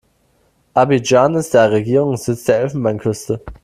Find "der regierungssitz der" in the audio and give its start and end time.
1.53-2.61